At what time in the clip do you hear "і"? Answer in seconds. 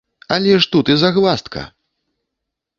0.95-0.95